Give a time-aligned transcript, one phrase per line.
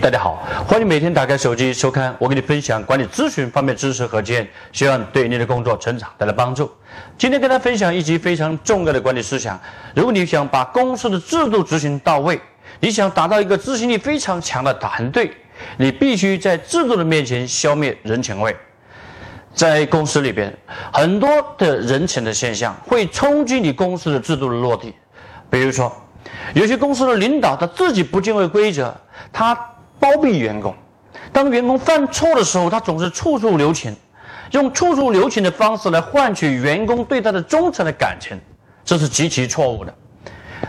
[0.00, 6.68] 大家好，欢迎每天打开手机收看我给你分享管理咨询方面知识和经验，希望对你的工作成长带来帮助。
[7.16, 9.56] 今天跟大家分享一集非常重要的管理思想。
[9.94, 12.40] 如果你想把公司的制度执行到位，
[12.80, 15.30] 你想达到一个执行力非常强的团队，
[15.76, 18.56] 你必须在制度的面前消灭人情味。
[19.54, 20.52] 在公司里边，
[20.92, 24.92] 很多的人情的现象会冲击你公司的制度的落地。
[25.48, 25.94] 比如说，
[26.54, 28.94] 有些公司的领导他自己不敬畏规则，
[29.32, 29.54] 他
[29.98, 30.74] 包庇员工。
[31.32, 33.94] 当员工犯错的时候，他总是处处留情，
[34.52, 38.38] 用处处留情的方式来换取员工对他的忠诚的感情，
[38.84, 39.94] 这是极其错误的。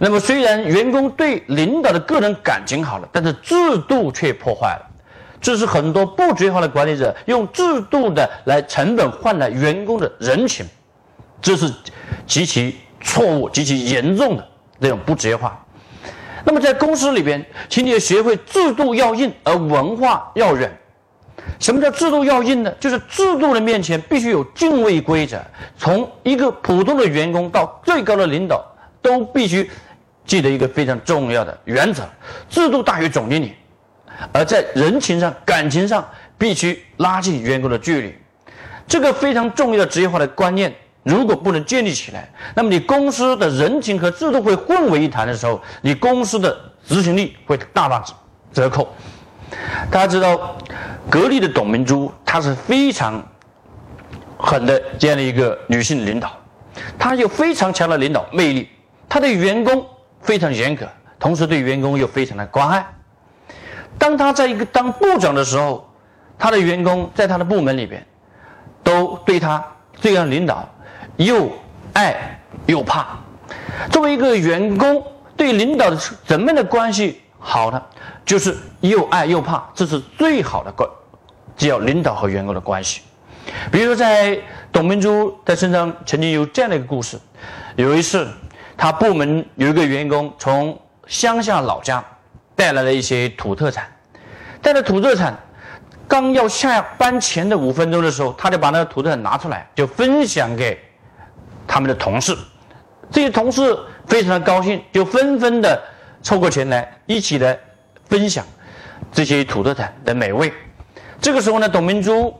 [0.00, 3.54] 那么，虽然员工对领导的个人感情好了，但是制
[3.88, 4.86] 度却破坏了。
[5.40, 10.66] 这是很多不职业化的管理者用制度的来成本换来员工的人情，
[11.40, 11.72] 这是
[12.26, 14.46] 极其错误、极其严重的
[14.80, 15.64] 这种不职业化。
[16.44, 20.70] 那么在公司里边，请你要学会制度要硬，而文化要软。
[21.58, 22.72] 什么叫制度要硬呢？
[22.78, 25.40] 就是制度的面前必须有敬畏规则，
[25.76, 28.64] 从一个普通的员工到最高的领导，
[29.02, 29.68] 都必须
[30.24, 32.02] 记得一个非常重要的原则：
[32.48, 33.54] 制度大于总经理。
[34.32, 36.06] 而在人情上、感情上，
[36.36, 38.14] 必须拉近员工的距离，
[38.86, 40.72] 这个非常重要的职业化的观念，
[41.08, 46.54] 如果不能建立起来，那么你公司的人情和制度会混为一谈的时候，你公司的
[46.86, 48.04] 执行力会大打
[48.52, 48.86] 折扣。
[49.90, 50.54] 大家知道，
[51.08, 53.26] 格力的董明珠，她是非常
[54.36, 56.30] 狠的这样的一个女性领导，
[56.98, 58.68] 她有非常强的领导魅力，
[59.08, 59.82] 她对员工
[60.20, 60.86] 非常严格，
[61.18, 62.86] 同时对员工又非常的关爱。
[63.96, 65.90] 当他在一个当部长的时候，
[66.38, 68.06] 他的员工在他的部门里边，
[68.84, 69.64] 都对他
[70.00, 70.68] 这样领导
[71.16, 71.50] 又
[71.92, 73.18] 爱又怕。
[73.90, 75.02] 作为一个员工，
[75.36, 77.82] 对领导的怎么样的关系好呢？
[78.24, 80.88] 就是又爱又怕，这是最好的关，
[81.56, 83.02] 叫领导和员工的关系。
[83.72, 84.38] 比如说，在
[84.70, 87.18] 董明珠的身上曾经有这样的一个故事：
[87.76, 88.28] 有一次，
[88.76, 92.04] 他部门有一个员工从乡下老家。
[92.58, 93.86] 带来了一些土特产，
[94.60, 95.38] 带着土特产，
[96.08, 100.76] 刚要下班前的五分钟的时候，他就把那个土特产拿出来，就分享给
[101.78, 102.36] 他们的同事。
[103.08, 103.78] 这些同事
[104.08, 105.80] 非常的高兴，就纷纷的
[106.20, 107.56] 凑过钱来，一起来
[108.08, 108.44] 分享
[109.12, 110.52] 这些土特产的美味。
[111.20, 112.34] 这个时候呢，董明珠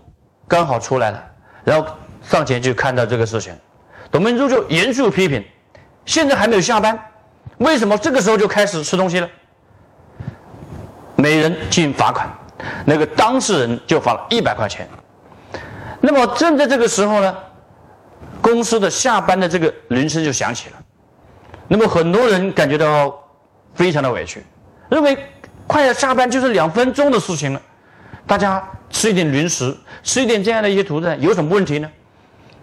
[0.48, 1.24] 刚好出来了，
[1.62, 1.86] 然后
[2.20, 3.54] 上前去看到这个事情，
[4.10, 5.44] 董明珠就严肃批评：
[6.04, 6.98] 现在还没有下班，
[7.58, 9.28] 为什么这个时候就开始吃东西了？
[11.14, 12.28] 每人进罚款，
[12.84, 14.88] 那个当事人就罚了一百块钱。
[16.00, 17.36] 那么正在这个时候呢，
[18.48, 20.76] 公司的下班的这个铃声就响起了。
[21.66, 23.14] 那么很多人感觉到
[23.74, 24.42] 非常的委屈，
[24.88, 25.16] 认为
[25.66, 27.60] 快要下班就是两分钟的事情了，
[28.26, 31.90] 大家吃一点零食，吃一点这样的一些图产有什么问题呢？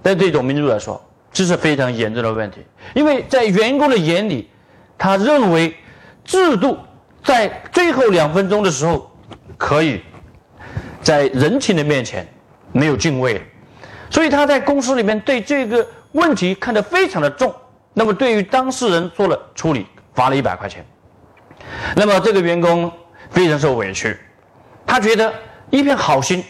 [0.01, 0.99] 但对董明珠来说，
[1.31, 4.49] 这是非常严重的问题，因为在员工的眼里，
[4.97, 5.75] 他认为
[6.23, 6.77] 制度。
[7.23, 9.11] 在最后两分钟的时候，
[9.57, 10.03] 可以
[11.01, 12.23] 在人情的面前
[12.71, 13.41] 没有敬畏，
[14.15, 17.53] 所以他在公司里面对这个问题看得非常的重。
[17.93, 20.85] 那么对于当事人做了处理，罚了一百块钱。
[21.97, 22.89] 那么这个员工
[23.29, 24.17] 非常受委屈，
[24.87, 25.33] 他觉得
[25.69, 26.41] 一片好心，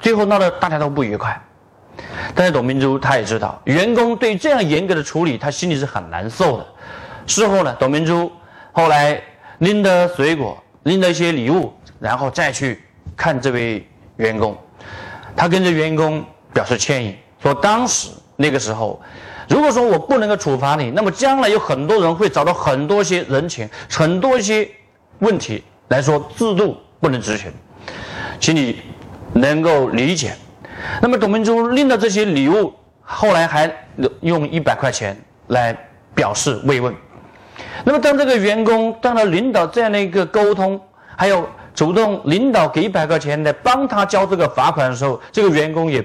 [0.00, 1.38] 最后闹得大家都不愉快。
[2.34, 6.66] 但是董明珠他也知道，员工对这样严格的处理，他心里是很难受的。
[7.26, 8.32] 事后呢，董明珠
[8.72, 9.22] 后来。
[9.58, 12.82] 拎的水果，拎的一些礼物，然后再去
[13.16, 13.86] 看这位
[14.16, 14.58] 员工，
[15.36, 19.00] 他跟着员工表示歉意，说当时那个时候，
[19.48, 24.68] 如果说我不能够处罚你，那么将来有很多人会找到很多些人情，很多一些
[25.18, 27.52] 问题来说制度不能执行，
[28.38, 28.80] 请你
[29.32, 30.34] 能够理解。
[31.00, 32.72] 那么董明珠拎的这些礼物，
[33.02, 33.70] 后来还
[34.20, 35.16] 用一百块钱
[35.48, 35.76] 来
[36.14, 36.94] 表示慰问。
[37.84, 40.80] 那么，当这个员工当了领导这样的一个沟通，
[41.16, 46.04] 还有主动领导给一百块钱来帮他交这个罚款的时候，这个员工也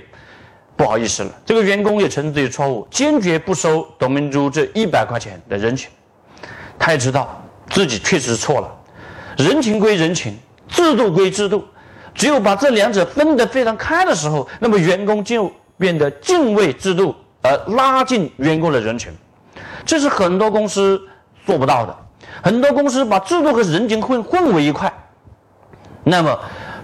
[0.77, 1.31] 不好意思了。
[1.43, 5.89] 这个员工也承认自己错误，坚决不收董明珠这一百块钱的人情。
[6.79, 8.71] 他也知道自己确实错了，
[9.37, 10.37] 人情归人情，
[10.67, 11.65] 制度归制度，
[12.13, 19.11] 只有把这两者分得非常开的时候，那么员工就变得敬畏制度，而拉近员工的人群。
[19.83, 21.01] 这是很多公司
[21.45, 21.97] 做不到的。
[22.43, 24.91] 很多公司把制度和人情混混为一块，
[26.03, 26.37] 那么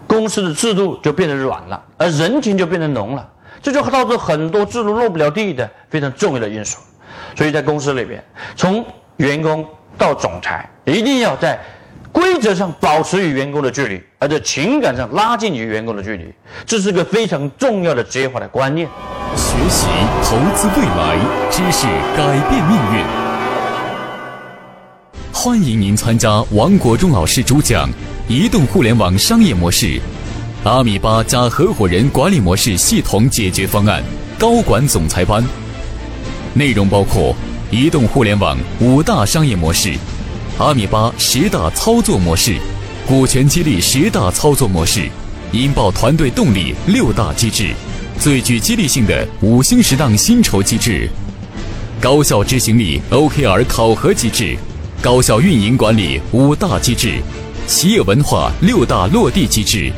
[0.08, 3.30] 公司的制度就变得软了，而人情就变得浓了。
[3.62, 6.78] 这就导致很多制度落不了地的非常重要的因素。
[7.36, 8.24] 所以在公司里边，
[8.56, 8.86] 从
[9.18, 9.66] 员工
[9.98, 11.60] 到总裁，一定要在
[12.12, 16.32] 规则上保持与员工的距离，而在情感上拉近与员工的距离。
[16.66, 18.88] 这是个非常重要的职业化的观念。
[19.36, 19.88] 学习
[20.24, 21.18] 投资未来，
[21.50, 23.04] 知识改变命运。
[25.32, 27.90] 欢迎您参加王国忠老师主讲
[28.28, 29.88] 《移动互联网商业模式》，
[30.64, 34.02] 阿米巴加合伙人管理模式系统解决方案
[34.40, 35.44] 高管总裁班。
[36.54, 37.36] 内容包括
[37.70, 39.94] 移动互联网五大商业模式、
[40.58, 42.56] 阿米巴十大操作模式、
[43.06, 45.10] 股权激励十大操作模式、
[45.52, 47.74] 引爆团队动力六大机制。
[48.18, 51.10] 最具激励性的五星十档薪酬机制，
[52.00, 54.56] 高效执行力 OKR 考核机制，
[55.02, 57.20] 高效运营管理五大机制，
[57.68, 59.92] 企业文化六大落地机制，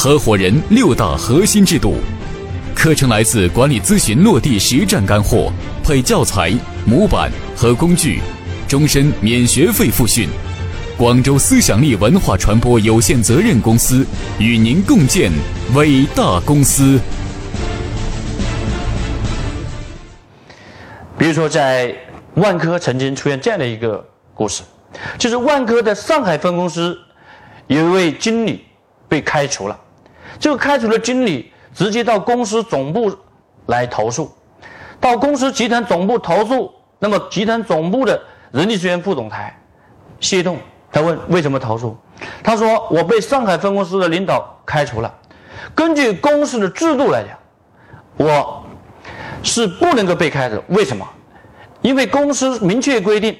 [0.00, 1.96] 合伙人六大核心制度。
[2.72, 5.52] 课程来自管理咨询落地实战干货，
[5.82, 6.52] 配教材、
[6.86, 8.20] 模板和工具，
[8.68, 10.28] 终身免学费复训。
[10.96, 14.06] 广州思想力文化传播有限责任公司
[14.38, 15.32] 与您共建
[15.74, 17.00] 伟大公司。
[21.18, 21.92] 比如说，在
[22.36, 24.62] 万科曾经出现这样的一个故事，
[25.18, 26.96] 就是万科的上海分公司
[27.66, 28.64] 有一位经理
[29.08, 29.76] 被开除了，
[30.38, 33.12] 这个开除的经理直接到公司总部
[33.66, 34.30] 来投诉，
[35.00, 38.20] 到公司集团总部投诉，那么集团总部的
[38.50, 39.56] 人力资源副总裁
[40.20, 40.58] 谢栋，
[40.90, 41.96] 他问为什么投诉？
[42.42, 45.14] 他说我被上海分公司的领导开除了，
[45.74, 47.38] 根据公司的制度来讲，
[48.16, 48.64] 我。
[49.40, 51.08] 是不能够被开除，为什么？
[51.80, 53.38] 因为公司明确规定，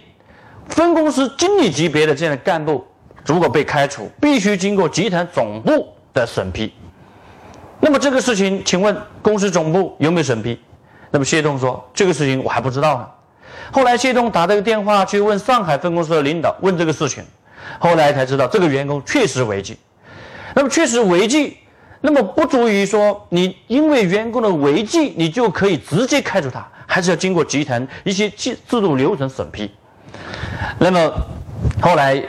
[0.68, 2.86] 分公司经理级别的这样的干部，
[3.26, 6.72] 如果被开除，必须经过集团总部的审批。
[7.80, 10.58] 那么这个事情，请问公司总部有没有审批？
[11.10, 13.06] 那么谢东说，这个事情我还不知道呢。
[13.70, 17.24] 后来谢东打这个电话去问上海分公司的领导，问这个事情，
[17.78, 19.76] 后来才知道这个员工确实违纪。
[20.54, 21.56] 那么确实违纪。
[22.00, 29.68] 那么不足以说你因为员工的违纪，你就可以直接开除他，还是要经过集团一些制制度流程审批。
[30.78, 31.12] 那么
[31.80, 32.22] 后来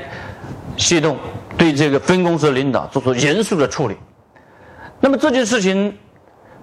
[0.75, 1.15] 谢栋
[1.59, 3.97] 对这个分公司领导做出严肃的处理。
[5.01, 5.95] 那么这件事情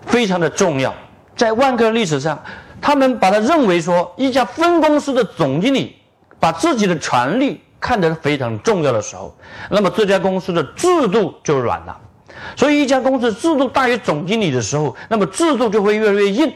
[0.07, 0.93] 非常的重要，
[1.37, 2.43] 在万科历史上，
[2.81, 5.97] 他们把它认为说一家分公司的总经理
[6.41, 9.37] 把自己的权利看得非常重要的时候，
[9.71, 12.01] 那么这家公司的制度就软了。
[12.57, 16.53] 所以，一家公司制度大于总经理的时候，那么制度就会越来越硬。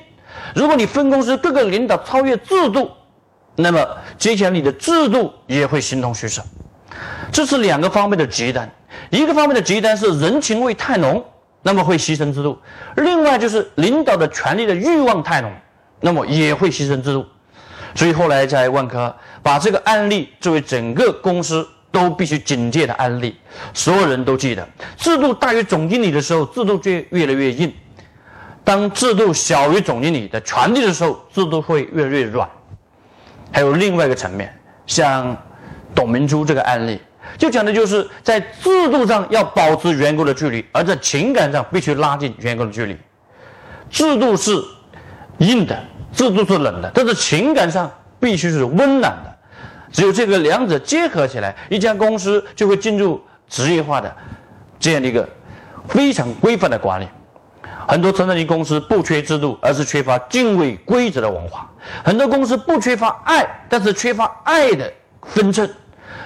[0.54, 2.90] 如果你分公司各个领导超越制度，
[3.56, 6.42] 那么接下来你的制度也会形同虚设。
[7.32, 8.70] 这是两个方面的极端。
[9.10, 11.24] 一个方面的极端是人情味太浓，
[11.62, 12.56] 那么会牺牲制度；
[12.96, 15.52] 另外就是领导的权力的欲望太浓，
[16.00, 17.24] 那么也会牺牲制度。
[17.94, 21.66] 所以后来在万科把这个案例作为整个公司。
[21.92, 23.34] 都必须警戒的案例，
[23.74, 24.64] 所有人都记得，
[24.96, 27.68] 制度大于总经理的时候，制度就越来越硬；
[28.62, 32.48] 当制度小于总经理的权利的时候，制度会越来越软。
[33.50, 34.56] 还有另外一个层面，
[34.86, 35.36] 像
[35.92, 37.00] 董明珠这个案例，
[37.38, 42.96] 就讲的就是在制度上要保持员工的距离，而在情感上必须拉近员工的距离。
[43.88, 44.52] 制度是
[45.38, 45.78] 硬的，
[46.12, 49.36] 制度是冷的，但是情感上必须是温暖的。
[49.92, 54.14] 只有这个两者结合起来，一家公司就会进入职业化的
[54.78, 55.28] 这样的一个
[55.88, 57.08] 非常规范的管理。
[57.88, 61.66] 很多成长型公司不缺制度，而是缺乏敬畏规则的文化；
[62.04, 65.66] 很多公司不缺乏爱，但是缺乏爱的分寸；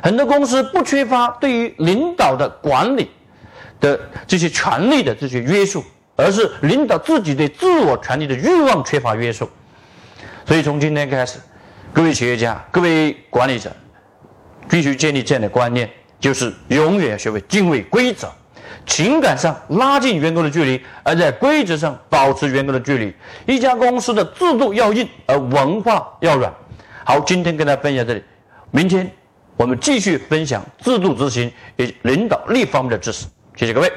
[0.05, 3.11] 很多公司不缺乏对于领导的管理
[3.81, 5.83] 的这些权利的这些约束，
[6.15, 9.49] 而是领导自己对自我权利的欲望缺乏约束。
[10.45, 11.39] 所以从今天开始。
[11.91, 13.71] 各位企业家、各位管理者，
[14.69, 18.29] 必须建立这样的观念，就是永远要学会敬畏规则，
[18.85, 23.15] 情感上拉近员工的距离，而在规则上保持员工的距离。
[23.47, 26.53] 一家公司的制度要硬，而文化要软。
[27.05, 28.25] 好，今天跟大家分享这里，
[28.73, 29.09] 明天
[29.57, 33.25] 我们继续分享制度执行与领导力方面的知识。
[33.55, 33.93] 谢谢各位。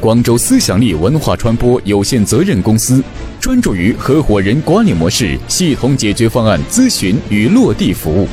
[0.00, 3.04] 广州思想力文化传播有限责任公司
[3.38, 8.26] 专注于合伙人管理模式系统解决方案咨询与落地服务。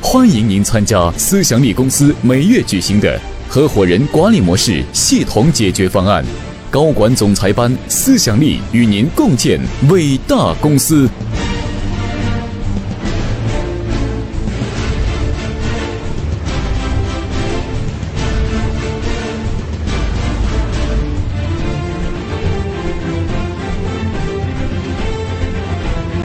[0.00, 3.18] 欢迎您参加思想力公司每月举行的
[3.48, 6.24] 合伙人管理模式系统解决方案
[6.70, 11.08] 高管总裁班，思想力与您共建伟大公司。